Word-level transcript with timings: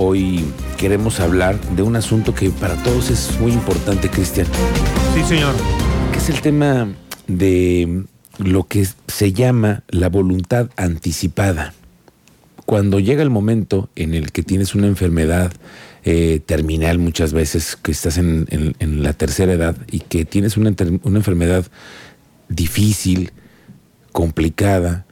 Hoy 0.00 0.44
queremos 0.76 1.18
hablar 1.18 1.60
de 1.74 1.82
un 1.82 1.96
asunto 1.96 2.32
que 2.32 2.50
para 2.50 2.80
todos 2.84 3.10
es 3.10 3.36
muy 3.40 3.50
importante, 3.50 4.08
Cristian. 4.08 4.46
Sí, 5.12 5.24
señor. 5.24 5.56
Que 6.12 6.18
es 6.18 6.28
el 6.30 6.40
tema 6.40 6.94
de 7.26 8.04
lo 8.38 8.68
que 8.68 8.86
se 9.08 9.32
llama 9.32 9.82
la 9.88 10.08
voluntad 10.08 10.70
anticipada. 10.76 11.74
Cuando 12.64 13.00
llega 13.00 13.24
el 13.24 13.30
momento 13.30 13.88
en 13.96 14.14
el 14.14 14.30
que 14.30 14.44
tienes 14.44 14.76
una 14.76 14.86
enfermedad 14.86 15.50
eh, 16.04 16.40
terminal 16.46 17.00
muchas 17.00 17.32
veces, 17.32 17.74
que 17.74 17.90
estás 17.90 18.18
en, 18.18 18.46
la 18.78 19.14
tercera 19.14 19.52
edad 19.52 19.76
y 19.90 19.98
que 19.98 20.24
tienes 20.24 20.56
una, 20.56 20.76
una 21.02 21.18
enfermedad 21.18 21.66
difícil, 22.48 23.32
complicada, 24.12 25.06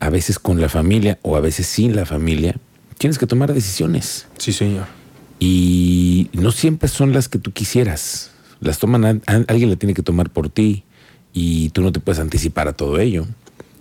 a 0.00 0.08
veces 0.08 0.38
con 0.38 0.58
la 0.58 0.70
familia 0.70 1.18
o 1.20 1.36
a 1.36 1.40
veces 1.40 1.66
sin 1.66 1.94
la 1.94 2.06
familia, 2.06 2.56
tienes 2.98 3.18
que 3.18 3.26
tomar 3.26 3.52
decisiones. 3.52 4.26
Sí, 4.38 4.52
señor. 4.52 4.86
Y 5.38 6.30
no 6.32 6.52
siempre 6.52 6.88
son 6.88 7.12
las 7.12 7.28
que 7.28 7.38
tú 7.38 7.52
quisieras. 7.52 8.30
Las 8.60 8.78
toman, 8.78 9.22
alguien 9.26 9.70
la 9.70 9.76
tiene 9.76 9.94
que 9.94 10.02
tomar 10.02 10.30
por 10.30 10.48
ti 10.48 10.84
y 11.32 11.68
tú 11.70 11.82
no 11.82 11.92
te 11.92 12.00
puedes 12.00 12.20
anticipar 12.20 12.68
a 12.68 12.72
todo 12.72 12.98
ello. 12.98 13.26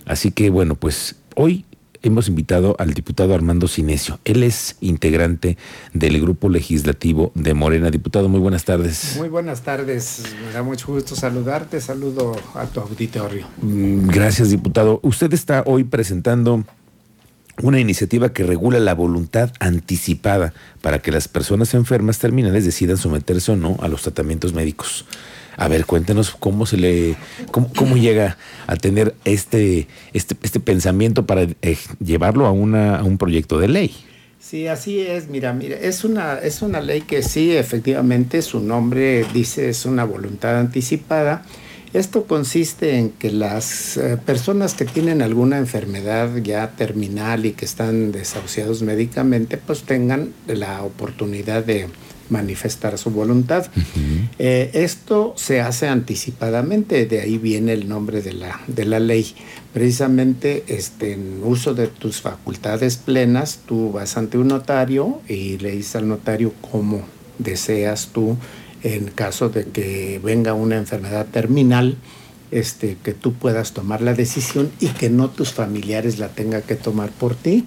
Así 0.05 0.31
que 0.31 0.49
bueno, 0.49 0.75
pues 0.75 1.15
hoy 1.35 1.65
hemos 2.03 2.27
invitado 2.27 2.75
al 2.77 2.93
diputado 2.93 3.33
Armando 3.33 3.67
Sinesio. 3.67 4.19
Él 4.25 4.43
es 4.43 4.75
integrante 4.81 5.57
del 5.93 6.19
grupo 6.21 6.49
legislativo 6.49 7.31
de 7.33 7.53
Morena. 7.53 7.89
Diputado, 7.89 8.29
muy 8.29 8.39
buenas 8.39 8.65
tardes. 8.65 9.15
Muy 9.17 9.29
buenas 9.29 9.61
tardes. 9.61 10.23
Me 10.45 10.51
da 10.51 10.61
mucho 10.61 10.87
gusto 10.87 11.15
saludarte. 11.15 11.81
Saludo 11.81 12.35
a 12.53 12.65
tu 12.67 12.81
auditorio. 12.81 13.47
Mm, 13.61 14.07
gracias, 14.07 14.49
diputado. 14.49 14.99
Usted 15.03 15.33
está 15.33 15.63
hoy 15.65 15.83
presentando 15.85 16.63
una 17.61 17.79
iniciativa 17.79 18.33
que 18.33 18.43
regula 18.43 18.79
la 18.79 18.93
voluntad 18.93 19.51
anticipada 19.59 20.53
para 20.81 20.99
que 20.99 21.11
las 21.11 21.27
personas 21.27 21.73
enfermas 21.73 22.19
terminales 22.19 22.65
decidan 22.65 22.97
someterse 22.97 23.51
o 23.51 23.55
no 23.55 23.77
a 23.81 23.87
los 23.87 24.01
tratamientos 24.01 24.53
médicos. 24.53 25.05
A 25.57 25.67
ver, 25.69 25.85
cuéntenos 25.85 26.31
cómo 26.31 26.65
se 26.65 26.77
le, 26.77 27.15
cómo, 27.51 27.95
llega 27.95 28.37
a 28.67 28.75
tener 28.75 29.15
este, 29.23 29.87
este, 30.13 30.35
este 30.43 30.59
pensamiento 30.59 31.25
para 31.25 31.43
eh, 31.61 31.77
llevarlo 32.03 32.45
a, 32.45 32.51
una, 32.51 32.97
a 32.97 33.03
un 33.03 33.17
proyecto 33.17 33.57
de 33.59 33.69
ley. 33.69 33.95
Sí, 34.39 34.67
así 34.67 34.99
es. 34.99 35.27
Mira, 35.29 35.53
mira, 35.53 35.75
es 35.77 36.03
una, 36.03 36.37
es 36.37 36.61
una 36.61 36.81
ley 36.81 37.01
que 37.01 37.23
sí, 37.23 37.55
efectivamente, 37.55 38.41
su 38.41 38.59
nombre 38.59 39.25
dice 39.33 39.69
es 39.69 39.85
una 39.85 40.03
voluntad 40.03 40.59
anticipada. 40.59 41.43
Esto 41.95 42.25
consiste 42.25 42.97
en 42.97 43.11
que 43.11 43.31
las 43.31 43.95
eh, 43.95 44.17
personas 44.17 44.73
que 44.73 44.83
tienen 44.83 45.21
alguna 45.21 45.57
enfermedad 45.57 46.35
ya 46.43 46.71
terminal 46.71 47.45
y 47.45 47.53
que 47.53 47.63
están 47.63 48.11
desahuciados 48.11 48.81
médicamente, 48.81 49.55
pues 49.57 49.83
tengan 49.83 50.33
la 50.45 50.83
oportunidad 50.83 51.63
de, 51.63 51.87
manifestar 52.29 52.97
su 52.97 53.11
voluntad. 53.11 53.67
Eh, 54.39 54.71
esto 54.73 55.33
se 55.37 55.61
hace 55.61 55.87
anticipadamente, 55.87 57.05
de 57.05 57.21
ahí 57.21 57.37
viene 57.37 57.73
el 57.73 57.87
nombre 57.87 58.21
de 58.21 58.33
la, 58.33 58.59
de 58.67 58.85
la 58.85 58.99
ley. 58.99 59.35
Precisamente 59.73 60.63
este, 60.67 61.13
en 61.13 61.41
uso 61.43 61.73
de 61.73 61.87
tus 61.87 62.21
facultades 62.21 62.97
plenas, 62.97 63.59
tú 63.65 63.91
vas 63.91 64.17
ante 64.17 64.37
un 64.37 64.47
notario 64.47 65.21
y 65.27 65.57
le 65.57 65.71
dices 65.71 65.97
al 65.97 66.07
notario 66.07 66.53
cómo 66.71 67.03
deseas 67.37 68.09
tú, 68.13 68.37
en 68.85 69.05
caso 69.05 69.49
de 69.49 69.65
que 69.65 70.21
venga 70.23 70.53
una 70.53 70.77
enfermedad 70.77 71.25
terminal, 71.25 71.97
este, 72.51 72.97
que 73.03 73.15
tú 73.15 73.33
puedas 73.33 73.73
tomar 73.73 74.01
la 74.01 74.13
decisión 74.13 74.71
y 74.79 74.89
que 74.89 75.09
no 75.09 75.31
tus 75.31 75.51
familiares 75.51 76.19
la 76.19 76.27
tengan 76.27 76.61
que 76.61 76.75
tomar 76.75 77.09
por 77.09 77.33
ti. 77.33 77.65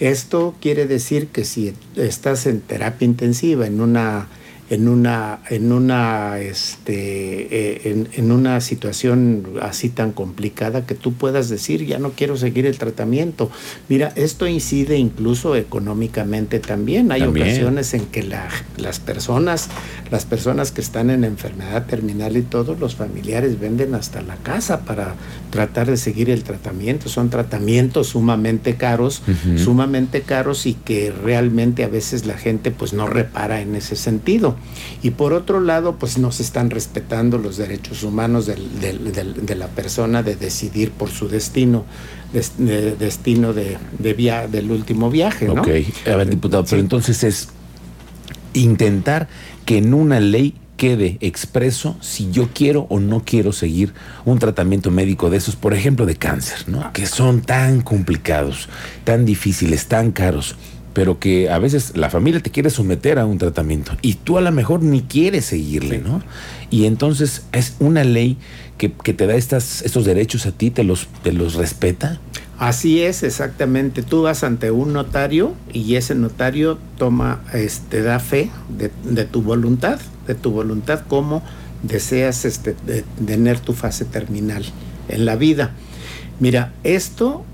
Esto 0.00 0.54
quiere 0.58 0.86
decir 0.86 1.28
que 1.28 1.44
si 1.44 1.74
estás 1.94 2.46
en 2.46 2.62
terapia 2.62 3.04
intensiva, 3.04 3.66
en 3.66 3.82
una 3.82 4.28
en 4.68 4.88
una, 4.88 5.40
en 5.48 5.70
una, 5.70 6.40
este, 6.40 7.84
eh, 7.84 8.06
en, 8.12 8.32
una 8.32 8.60
situación 8.60 9.44
así 9.62 9.90
tan 9.90 10.12
complicada 10.12 10.86
que 10.86 10.94
tú 10.94 11.12
puedas 11.12 11.48
decir, 11.48 11.86
ya 11.86 11.98
no 11.98 12.10
quiero 12.10 12.36
seguir 12.36 12.66
el 12.66 12.76
tratamiento. 12.76 13.50
Mira, 13.88 14.12
esto 14.16 14.46
incide 14.46 14.96
incluso 14.96 15.54
económicamente 15.54 16.58
también. 16.58 17.12
Hay 17.12 17.22
ocasiones 17.22 17.94
en 17.94 18.06
que 18.06 18.24
las 18.24 19.00
personas, 19.00 19.68
las 20.10 20.24
personas 20.24 20.72
que 20.72 20.80
están 20.80 21.10
en 21.10 21.22
enfermedad 21.22 21.86
terminal 21.86 22.36
y 22.36 22.42
todos 22.42 22.80
los 22.80 22.96
familiares 22.96 23.60
venden 23.60 23.94
hasta 23.94 24.20
la 24.22 24.36
casa 24.36 24.80
para 24.80 25.14
tratar 25.50 25.88
de 25.88 25.96
seguir 25.96 26.28
el 26.28 26.42
tratamiento. 26.42 27.08
Son 27.08 27.30
tratamientos 27.30 28.08
sumamente 28.08 28.74
caros, 28.74 29.22
sumamente 29.56 30.22
caros 30.22 30.66
y 30.66 30.74
que 30.74 31.12
realmente 31.12 31.84
a 31.84 31.88
veces 31.88 32.26
la 32.26 32.36
gente 32.36 32.72
pues 32.72 32.92
no 32.92 33.06
repara 33.06 33.60
en 33.60 33.76
ese 33.76 33.94
sentido. 33.94 34.55
Y 35.02 35.10
por 35.10 35.32
otro 35.32 35.60
lado, 35.60 35.96
pues 35.96 36.18
no 36.18 36.32
se 36.32 36.42
están 36.42 36.70
respetando 36.70 37.38
los 37.38 37.56
derechos 37.56 38.02
humanos 38.02 38.46
de 38.46 39.54
la 39.56 39.68
persona 39.68 40.22
de 40.22 40.36
decidir 40.36 40.90
por 40.90 41.10
su 41.10 41.28
destino, 41.28 41.84
destino 42.32 43.52
de, 43.52 43.78
del 43.98 44.70
último 44.70 45.10
viaje. 45.10 45.46
¿no? 45.46 45.62
Ok, 45.62 45.68
a 46.06 46.16
ver, 46.16 46.30
diputado, 46.30 46.64
pero 46.64 46.80
entonces 46.80 47.22
es 47.24 47.48
intentar 48.54 49.28
que 49.64 49.78
en 49.78 49.94
una 49.94 50.20
ley 50.20 50.54
quede 50.76 51.16
expreso 51.20 51.96
si 52.00 52.30
yo 52.30 52.50
quiero 52.52 52.86
o 52.90 53.00
no 53.00 53.22
quiero 53.24 53.52
seguir 53.52 53.94
un 54.24 54.38
tratamiento 54.38 54.90
médico 54.90 55.30
de 55.30 55.38
esos, 55.38 55.56
por 55.56 55.74
ejemplo, 55.74 56.06
de 56.06 56.16
cáncer, 56.16 56.68
¿no? 56.68 56.92
Que 56.92 57.06
son 57.06 57.40
tan 57.40 57.80
complicados, 57.80 58.68
tan 59.04 59.24
difíciles, 59.24 59.86
tan 59.86 60.12
caros 60.12 60.56
pero 60.96 61.18
que 61.18 61.50
a 61.50 61.58
veces 61.58 61.94
la 61.94 62.08
familia 62.08 62.40
te 62.40 62.50
quiere 62.50 62.70
someter 62.70 63.18
a 63.18 63.26
un 63.26 63.36
tratamiento 63.36 63.92
y 64.00 64.14
tú 64.14 64.38
a 64.38 64.40
lo 64.40 64.50
mejor 64.50 64.82
ni 64.82 65.02
quieres 65.02 65.44
seguirle, 65.44 65.98
¿no? 65.98 66.22
Y 66.70 66.86
entonces 66.86 67.42
es 67.52 67.74
una 67.80 68.02
ley 68.02 68.38
que, 68.78 68.88
te 68.88 69.26
da 69.26 69.34
estas, 69.34 69.82
estos 69.82 70.06
derechos 70.06 70.46
a 70.46 70.52
ti, 70.52 70.70
te 70.70 70.84
los, 70.84 71.06
te 71.22 71.34
los 71.34 71.56
respeta. 71.56 72.18
Así 72.58 73.02
es, 73.02 73.24
exactamente. 73.24 74.02
Tú 74.02 74.22
vas 74.22 74.42
ante 74.42 74.70
un 74.70 74.94
notario 74.94 75.52
y 75.70 75.96
ese 75.96 76.14
notario 76.14 76.78
toma, 76.96 77.42
este, 77.52 78.00
da 78.00 78.18
fe 78.18 78.48
de, 78.70 79.24
tu 79.26 79.42
voluntad, 79.42 80.00
de 80.26 80.34
tu 80.34 80.50
voluntad, 80.50 81.02
cómo 81.06 81.42
deseas 81.82 82.46
este, 82.46 82.74
tener 83.26 83.60
tu 83.60 83.74
fase 83.74 84.06
terminal 84.06 84.64
en 85.10 85.26
la 85.26 85.36
vida. 85.36 85.72
Mira, 86.40 86.72
esto 86.84 87.44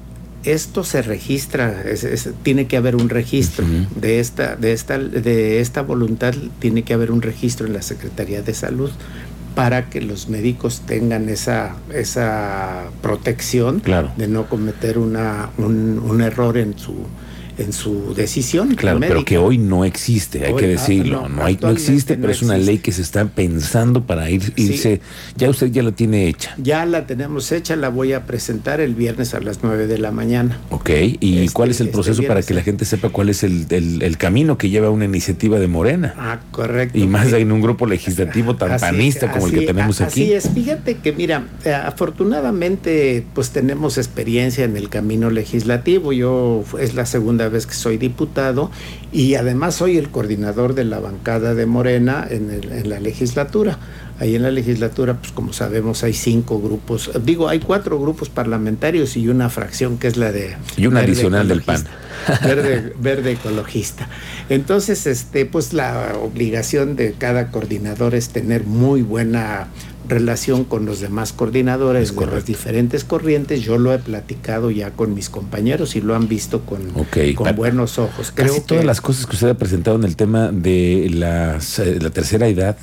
esto 0.44 0.84
se 0.84 1.02
registra, 1.02 1.84
tiene 2.42 2.66
que 2.66 2.76
haber 2.76 2.96
un 2.96 3.08
registro 3.08 3.64
de, 3.96 4.20
esta, 4.20 4.56
de, 4.56 4.72
esta, 4.72 4.98
de 4.98 5.60
esta 5.60 5.82
voluntad, 5.82 6.34
tiene 6.58 6.82
que 6.82 6.94
haber 6.94 7.10
un 7.10 7.22
registro 7.22 7.66
en 7.66 7.72
la 7.72 7.82
Secretaría 7.82 8.42
de 8.42 8.54
Salud 8.54 8.90
para 9.54 9.90
que 9.90 10.00
los 10.00 10.28
médicos 10.28 10.82
tengan 10.86 11.28
esa, 11.28 11.76
esa 11.92 12.84
protección 13.02 13.82
de 14.16 14.28
no 14.28 14.48
cometer 14.48 14.98
una, 14.98 15.50
un 15.58 16.20
error 16.22 16.56
en 16.56 16.78
su, 16.78 17.06
en 17.58 17.72
su 17.72 18.14
decisión. 18.14 18.74
Claro, 18.74 19.00
pero 19.00 19.24
que 19.24 19.38
hoy 19.38 19.58
no 19.58 19.84
existe, 19.84 20.46
hay 20.46 20.54
que 20.54 20.64
ah, 20.64 20.68
decirlo. 20.68 21.28
no, 21.28 21.44
hay, 21.44 21.58
no, 21.60 21.70
existe, 21.70 22.16
pero 22.16 22.32
es 22.32 22.42
una 22.42 22.58
ley 22.58 22.78
que 22.78 22.92
se 22.92 23.02
está 23.02 23.24
pensando 23.26 24.04
para 24.04 24.30
ir, 24.30 24.52
irse. 24.56 25.00
Ya 25.36 25.50
usted 25.50 25.70
ya 25.70 25.82
la 25.82 25.92
tiene 25.92 26.28
hecha. 26.28 26.54
Ya 26.58 26.84
la 26.86 27.06
tenemos 27.06 27.52
hecha, 27.52 27.76
la 27.76 27.88
voy 27.88 28.12
a 28.12 28.24
presentar 28.26 28.80
el 28.80 28.94
viernes 28.94 29.34
a 29.34 29.40
las 29.40 29.62
9 29.62 29.86
de 29.86 29.98
la 29.98 30.10
mañana. 30.10 30.58
Ok, 30.70 30.90
¿y 31.20 31.38
este, 31.38 31.52
cuál 31.52 31.70
es 31.70 31.80
el 31.80 31.88
este 31.88 31.94
proceso 31.94 32.22
para 32.24 32.42
que 32.42 32.54
la 32.54 32.62
gente 32.62 32.84
sepa 32.84 33.08
cuál 33.08 33.28
es 33.28 33.42
el, 33.42 33.66
el, 33.70 34.16
camino 34.16 34.58
que 34.58 34.70
lleva 34.70 34.90
una 34.90 35.04
iniciativa 35.04 35.58
de 35.58 35.68
Morena? 35.68 36.14
Ah, 36.16 36.40
correcto. 36.50 36.98
Y 36.98 37.06
más 37.06 37.32
en 37.32 37.52
un 37.52 37.60
grupo 37.60 37.86
legislativo 37.86 38.56
tan 38.56 38.78
panista 38.78 39.30
como 39.30 39.46
el 39.46 39.52
que 39.52 39.66
tenemos 39.66 40.00
aquí. 40.00 40.22
Así 40.22 40.32
es, 40.32 40.50
fíjate 40.50 40.96
que 40.96 41.12
mira, 41.12 41.46
eh, 41.64 41.72
afortunadamente 41.72 43.24
pues 43.34 43.50
tenemos 43.50 43.98
experiencia 43.98 44.64
en 44.64 44.76
el 44.76 44.88
camino 44.88 45.30
legislativo. 45.30 46.12
Yo 46.12 46.64
es 46.78 46.94
la 46.94 47.06
segunda 47.06 47.41
vez 47.48 47.66
que 47.66 47.74
soy 47.74 47.98
diputado 47.98 48.70
y 49.12 49.34
además 49.34 49.76
soy 49.76 49.98
el 49.98 50.10
coordinador 50.10 50.74
de 50.74 50.84
la 50.84 51.00
bancada 51.00 51.54
de 51.54 51.66
Morena 51.66 52.26
en, 52.28 52.88
la 52.88 53.00
legislatura. 53.00 53.78
Ahí 54.18 54.36
en 54.36 54.42
la 54.42 54.50
legislatura, 54.50 55.18
pues 55.18 55.32
como 55.32 55.52
sabemos, 55.52 56.04
hay 56.04 56.12
cinco 56.12 56.60
grupos, 56.60 57.10
digo, 57.24 57.48
hay 57.48 57.58
cuatro 57.58 57.98
grupos 57.98 58.28
parlamentarios 58.28 59.16
y 59.16 59.28
una 59.28 59.48
fracción 59.48 59.98
que 59.98 60.06
es 60.06 60.16
la 60.16 60.30
de... 60.30 60.56
Y 60.76 60.86
una 60.86 61.00
adicional 61.00 61.48
del 61.48 61.62
PAN. 61.62 61.84
Verde, 62.44 62.92
verde 63.00 63.32
ecologista. 63.32 64.08
Entonces, 64.48 65.08
este, 65.08 65.44
pues 65.44 65.72
la 65.72 66.14
obligación 66.22 66.94
de 66.94 67.14
cada 67.14 67.50
coordinador 67.50 68.14
es 68.14 68.28
tener 68.28 68.64
muy 68.64 69.02
buena 69.02 69.66
relación 70.12 70.64
con 70.64 70.84
los 70.86 71.00
demás 71.00 71.32
coordinadores 71.32 72.14
de 72.14 72.26
las 72.26 72.44
diferentes 72.46 73.04
corrientes. 73.04 73.62
Yo 73.62 73.78
lo 73.78 73.92
he 73.92 73.98
platicado 73.98 74.70
ya 74.70 74.90
con 74.90 75.14
mis 75.14 75.28
compañeros 75.28 75.96
y 75.96 76.00
lo 76.00 76.14
han 76.14 76.28
visto 76.28 76.60
con, 76.60 76.80
con 77.34 77.56
buenos 77.56 77.98
ojos. 77.98 78.32
Creo 78.34 78.54
Casi 78.54 78.60
todas 78.60 78.84
las 78.84 79.00
cosas 79.00 79.26
que 79.26 79.34
usted 79.34 79.48
ha 79.48 79.54
presentado 79.54 79.96
en 79.96 80.04
el 80.04 80.14
tema 80.16 80.52
de 80.52 81.08
la 81.10 81.58
tercera 82.10 82.46
edad, 82.48 82.76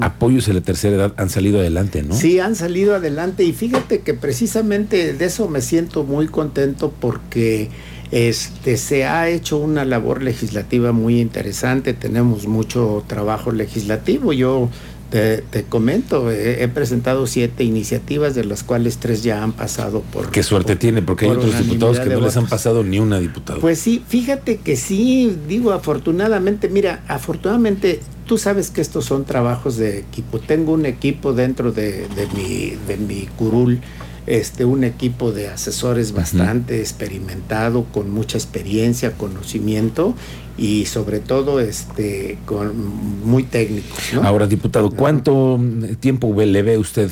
apoyos 0.00 0.48
en 0.48 0.54
la 0.54 0.60
tercera 0.60 0.96
edad 0.96 1.12
han 1.16 1.28
salido 1.28 1.58
adelante, 1.58 2.02
¿no? 2.02 2.14
Sí, 2.14 2.38
han 2.38 2.54
salido 2.54 2.94
adelante 2.94 3.44
y 3.44 3.52
fíjate 3.52 4.00
que 4.00 4.14
precisamente 4.14 5.12
de 5.12 5.24
eso 5.24 5.48
me 5.48 5.60
siento 5.60 6.04
muy 6.04 6.28
contento 6.28 6.92
porque 7.00 7.68
Este, 8.12 8.76
se 8.76 9.04
ha 9.04 9.28
hecho 9.28 9.58
una 9.58 9.84
labor 9.84 10.22
legislativa 10.22 10.92
muy 10.92 11.20
interesante, 11.20 11.92
tenemos 11.92 12.46
mucho 12.46 13.02
trabajo 13.08 13.50
legislativo. 13.50 14.32
Yo 14.32 14.68
te, 15.10 15.64
comento, 15.68 16.30
he, 16.30 16.66
presentado 16.68 17.26
siete 17.26 17.64
iniciativas, 17.64 18.34
de 18.34 18.44
las 18.44 18.62
cuales 18.62 18.98
tres 18.98 19.22
ya 19.22 19.42
han 19.42 19.52
pasado 19.52 20.02
por... 20.12 20.30
Qué 20.30 20.42
suerte 20.42 20.76
tiene, 20.76 21.02
porque 21.02 21.26
hay 21.26 21.32
otros 21.32 21.58
diputados 21.58 22.00
que 22.00 22.10
no 22.10 22.20
les 22.20 22.36
han 22.36 22.46
pasado 22.46 22.82
ni 22.82 22.98
una 22.98 23.18
diputada. 23.18 23.60
Pues 23.60 23.78
sí, 23.78 24.02
fíjate 24.06 24.58
que 24.58 24.76
sí, 24.76 25.36
digo, 25.48 25.72
afortunadamente, 25.72 26.68
mira, 26.68 27.02
afortunadamente 27.08 28.00
tú 28.26 28.38
sabes 28.38 28.70
que 28.70 28.80
estos 28.80 29.04
son 29.04 29.24
trabajos 29.24 29.76
de 29.76 29.98
equipo. 29.98 30.38
Tengo 30.40 30.72
un 30.72 30.86
equipo 30.86 31.32
dentro 31.32 31.72
de, 31.72 32.08
de, 32.08 32.26
mi, 32.34 32.74
de 32.86 32.96
mi 32.96 33.26
curul 33.38 33.80
este, 34.26 34.64
un 34.64 34.82
equipo 34.82 35.30
de 35.30 35.48
asesores 35.48 36.12
bastante 36.12 36.80
experimentado, 36.80 37.84
con 37.84 38.10
mucha 38.10 38.36
experiencia, 38.36 39.12
conocimiento 39.12 40.16
y 40.58 40.86
sobre 40.86 41.20
todo 41.20 41.60
este, 41.60 42.38
con, 42.46 42.72
muy 43.24 43.42
técnico. 43.44 43.86
Ahora, 44.22 44.46
diputado, 44.46 44.90
¿cuánto 44.90 45.60
tiempo 46.00 46.34
le 46.40 46.62
ve 46.62 46.78
usted 46.78 47.10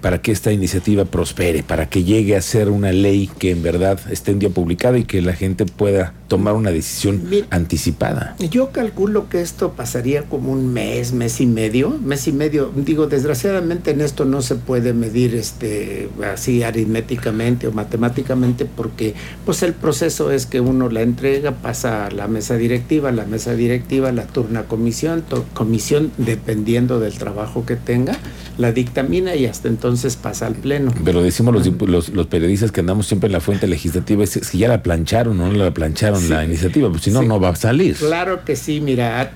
para 0.00 0.20
que 0.20 0.32
esta 0.32 0.52
iniciativa 0.52 1.04
prospere, 1.04 1.62
para 1.62 1.88
que 1.88 2.04
llegue 2.04 2.36
a 2.36 2.42
ser 2.42 2.68
una 2.68 2.92
ley 2.92 3.30
que 3.38 3.50
en 3.50 3.62
verdad 3.62 3.98
esté 4.10 4.32
en 4.32 4.38
día 4.38 4.50
publicada 4.50 4.98
y 4.98 5.04
que 5.04 5.22
la 5.22 5.32
gente 5.32 5.64
pueda 5.64 6.12
tomar 6.28 6.54
una 6.54 6.70
decisión 6.70 7.22
anticipada? 7.50 8.36
Yo 8.38 8.70
calculo 8.70 9.28
que 9.28 9.40
esto 9.40 9.72
pasaría 9.72 10.22
como 10.24 10.52
un 10.52 10.72
mes, 10.72 11.12
mes 11.12 11.40
y 11.40 11.46
medio, 11.46 11.90
mes 11.90 12.26
y 12.28 12.32
medio. 12.32 12.70
Digo, 12.74 13.06
desgraciadamente 13.06 13.90
en 13.90 14.00
esto 14.00 14.24
no 14.24 14.42
se 14.42 14.56
puede 14.56 14.92
medir 14.92 15.34
este 15.34 16.08
así 16.32 16.62
aritméticamente 16.62 17.66
o 17.66 17.72
matemáticamente 17.72 18.64
porque 18.64 19.14
pues 19.44 19.62
el 19.62 19.74
proceso 19.74 20.30
es 20.30 20.46
que 20.46 20.60
uno 20.60 20.88
la 20.88 21.02
entrega, 21.02 21.52
pasa 21.52 22.06
a 22.06 22.10
la 22.10 22.28
mesa 22.28 22.56
directiva, 22.82 23.12
la 23.12 23.24
mesa 23.24 23.54
directiva 23.54 24.10
la 24.12 24.26
turna 24.26 24.64
comisión, 24.64 25.24
comisión 25.54 26.10
dependiendo 26.18 26.98
del 26.98 27.14
trabajo 27.14 27.64
que 27.64 27.76
tenga, 27.76 28.16
la 28.58 28.72
dictamina 28.72 29.36
y 29.36 29.46
hasta 29.46 29.68
entonces 29.68 30.16
pasa 30.16 30.46
al 30.46 30.54
Pleno. 30.54 30.92
Pero 31.04 31.22
decimos 31.22 31.54
los, 31.54 32.08
los, 32.08 32.26
periodistas 32.26 32.72
que 32.72 32.80
andamos 32.80 33.06
siempre 33.06 33.28
en 33.28 33.32
la 33.32 33.40
fuente 33.40 33.66
legislativa, 33.66 34.24
es 34.24 34.30
si 34.30 34.58
ya 34.58 34.68
la 34.68 34.82
plancharon 34.82 35.40
o 35.40 35.48
no 35.48 35.52
la 35.52 35.72
plancharon 35.72 36.28
la 36.28 36.44
iniciativa, 36.44 36.90
pues 36.90 37.02
si 37.02 37.10
no, 37.10 37.22
no 37.22 37.38
va 37.38 37.50
a 37.50 37.56
salir. 37.56 37.94
Claro 37.96 38.44
que 38.44 38.56
sí, 38.56 38.80
mira, 38.80 39.32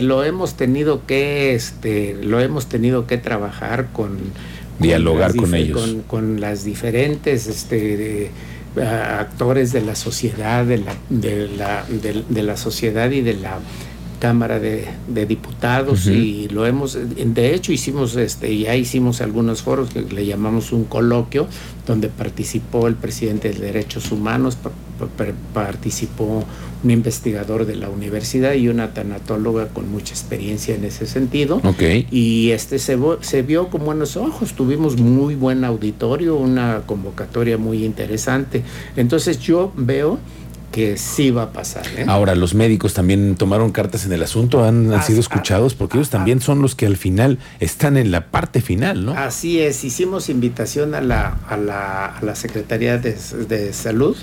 lo 0.00 0.24
hemos 0.24 0.54
tenido 0.54 1.06
que, 1.06 1.54
este, 1.54 2.16
lo 2.22 2.40
hemos 2.40 2.66
tenido 2.66 3.06
que 3.06 3.18
trabajar 3.18 3.88
con... 3.92 4.18
Dialogar 4.78 5.34
con, 5.34 5.54
ellos. 5.54 5.96
Con, 6.06 6.40
las 6.40 6.64
diferentes... 6.64 7.46
Este, 7.46 8.30
actores 8.76 9.72
de 9.72 9.80
la 9.82 9.94
sociedad, 9.94 10.64
de 10.64 10.78
la, 10.78 10.94
de 11.08 11.48
la, 11.48 11.84
de 11.86 12.42
la 12.42 12.56
sociedad 12.56 13.10
y 13.10 13.20
de 13.20 13.34
la 13.34 13.58
Cámara 14.20 14.60
de, 14.60 14.86
Diputados 15.26 16.06
y 16.06 16.48
lo 16.48 16.66
hemos, 16.66 16.94
de 16.94 17.54
hecho 17.54 17.72
hicimos, 17.72 18.16
este, 18.16 18.56
ya 18.56 18.76
hicimos 18.76 19.22
algunos 19.22 19.62
foros 19.62 19.90
que 19.90 20.02
le 20.02 20.26
llamamos 20.26 20.72
un 20.72 20.84
coloquio, 20.84 21.48
donde 21.86 22.08
participó 22.08 22.86
el 22.86 22.96
presidente 22.96 23.48
de 23.50 23.58
Derechos 23.58 24.12
Humanos, 24.12 24.58
participó 25.52 26.44
un 26.82 26.90
investigador 26.90 27.66
de 27.66 27.76
la 27.76 27.88
universidad 27.88 28.54
y 28.54 28.68
una 28.68 28.94
tanatóloga 28.94 29.68
con 29.68 29.90
mucha 29.90 30.14
experiencia 30.14 30.74
en 30.74 30.84
ese 30.84 31.06
sentido. 31.06 31.60
Y 32.10 32.50
este 32.50 32.78
se, 32.78 32.98
se 33.20 33.42
vio 33.42 33.68
con 33.68 33.84
buenos 33.84 34.16
ojos, 34.16 34.54
tuvimos 34.54 34.98
muy 34.98 35.34
buen 35.34 35.64
auditorio, 35.64 36.36
una 36.36 36.82
convocatoria 36.86 37.58
muy 37.58 37.84
interesante. 37.84 38.62
Entonces 38.96 39.38
yo 39.40 39.72
veo 39.76 40.18
que 40.70 40.96
sí 40.96 41.30
va 41.30 41.44
a 41.44 41.52
pasar. 41.52 41.84
¿eh? 41.96 42.04
Ahora, 42.06 42.34
los 42.34 42.54
médicos 42.54 42.94
también 42.94 43.34
tomaron 43.36 43.72
cartas 43.72 44.06
en 44.06 44.12
el 44.12 44.22
asunto, 44.22 44.64
han, 44.64 45.02
sido 45.02 45.20
escuchados, 45.20 45.74
porque 45.74 45.98
ellos 45.98 46.10
también 46.10 46.40
son 46.40 46.62
los 46.62 46.74
que 46.74 46.86
al 46.86 46.96
final 46.96 47.38
están 47.58 47.96
en 47.96 48.10
la 48.10 48.26
parte 48.26 48.60
final, 48.60 49.04
¿no? 49.04 49.12
Así 49.12 49.60
es, 49.60 49.84
hicimos 49.84 50.28
invitación 50.28 50.94
a 50.94 51.00
la, 51.00 51.38
a 51.48 51.56
la, 51.56 52.06
a 52.06 52.24
la 52.24 52.34
Secretaría 52.34 52.98
de, 52.98 53.10
Salud 53.72 54.16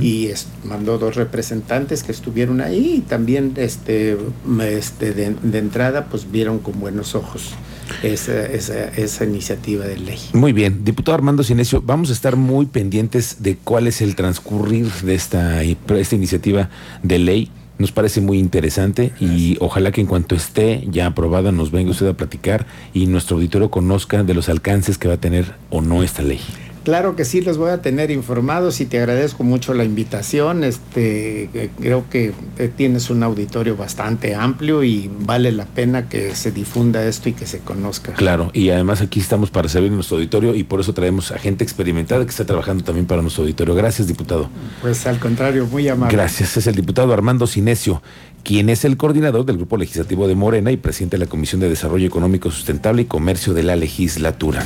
y 0.00 0.30
mandó 0.64 0.98
dos 0.98 1.16
representantes 1.16 2.02
que 2.02 2.12
estuvieron 2.12 2.60
ahí 2.60 2.96
y 2.96 3.00
también 3.00 3.52
este, 3.56 4.16
este 4.60 5.12
de, 5.12 5.34
de 5.42 5.58
entrada 5.58 6.06
pues 6.06 6.30
vieron 6.30 6.58
con 6.58 6.78
buenos 6.80 7.14
ojos 7.14 7.54
esa, 8.02 8.46
esa, 8.46 8.88
esa, 8.88 9.24
iniciativa 9.24 9.84
de 9.84 9.98
ley. 9.98 10.18
Muy 10.32 10.52
bien, 10.52 10.84
diputado 10.84 11.14
Armando 11.14 11.42
Sinesio, 11.42 11.82
vamos 11.82 12.10
a 12.10 12.12
estar 12.12 12.36
muy 12.36 12.66
pendientes 12.66 13.42
de 13.42 13.56
cuál 13.56 13.86
es 13.86 14.00
el 14.00 14.16
transcurrir 14.16 14.90
de 15.02 15.14
esta, 15.14 15.62
esta 15.62 16.14
iniciativa 16.14 16.70
de 17.02 17.18
ley. 17.18 17.50
Nos 17.78 17.90
parece 17.90 18.20
muy 18.20 18.38
interesante 18.38 19.12
y 19.18 19.56
ojalá 19.60 19.90
que 19.90 20.00
en 20.00 20.06
cuanto 20.06 20.34
esté 20.34 20.86
ya 20.90 21.06
aprobada 21.06 21.50
nos 21.50 21.70
venga 21.70 21.90
usted 21.90 22.06
a 22.06 22.12
platicar 22.12 22.66
y 22.92 23.06
nuestro 23.06 23.36
auditorio 23.36 23.70
conozca 23.70 24.22
de 24.22 24.34
los 24.34 24.48
alcances 24.48 24.98
que 24.98 25.08
va 25.08 25.14
a 25.14 25.20
tener 25.20 25.54
o 25.70 25.80
no 25.80 26.02
esta 26.02 26.22
ley. 26.22 26.40
Claro 26.84 27.14
que 27.14 27.24
sí, 27.24 27.40
los 27.40 27.58
voy 27.58 27.70
a 27.70 27.80
tener 27.80 28.10
informados 28.10 28.80
y 28.80 28.86
te 28.86 28.98
agradezco 28.98 29.44
mucho 29.44 29.72
la 29.74 29.84
invitación. 29.84 30.64
Este, 30.64 31.44
eh, 31.54 31.70
creo 31.80 32.08
que 32.10 32.32
eh, 32.58 32.70
tienes 32.74 33.10
un 33.10 33.22
auditorio 33.22 33.76
bastante 33.76 34.34
amplio 34.34 34.82
y 34.82 35.10
vale 35.20 35.52
la 35.52 35.64
pena 35.66 36.08
que 36.08 36.34
se 36.34 36.50
difunda 36.50 37.04
esto 37.06 37.28
y 37.28 37.32
que 37.32 37.46
se 37.46 37.60
conozca. 37.60 38.12
Claro, 38.14 38.50
y 38.52 38.70
además 38.70 39.00
aquí 39.00 39.20
estamos 39.20 39.50
para 39.50 39.68
servir 39.68 39.92
nuestro 39.92 40.16
auditorio 40.16 40.54
y 40.54 40.64
por 40.64 40.80
eso 40.80 40.92
traemos 40.92 41.30
a 41.30 41.38
gente 41.38 41.62
experimentada 41.62 42.24
que 42.24 42.30
está 42.30 42.44
trabajando 42.44 42.82
también 42.82 43.06
para 43.06 43.22
nuestro 43.22 43.44
auditorio. 43.44 43.74
Gracias, 43.74 44.08
diputado. 44.08 44.48
Pues 44.80 45.06
al 45.06 45.18
contrario, 45.18 45.66
muy 45.66 45.88
amable. 45.88 46.16
Gracias. 46.16 46.56
Es 46.56 46.66
el 46.66 46.74
diputado 46.74 47.12
Armando 47.12 47.46
Sinesio, 47.46 48.02
quien 48.42 48.68
es 48.68 48.84
el 48.84 48.96
coordinador 48.96 49.44
del 49.44 49.56
Grupo 49.56 49.76
Legislativo 49.76 50.26
de 50.26 50.34
Morena 50.34 50.72
y 50.72 50.76
presidente 50.76 51.16
de 51.16 51.24
la 51.24 51.30
Comisión 51.30 51.60
de 51.60 51.68
Desarrollo 51.68 52.06
Económico 52.06 52.50
Sustentable 52.50 53.02
y 53.02 53.04
Comercio 53.04 53.54
de 53.54 53.62
la 53.62 53.76
legislatura. 53.76 54.64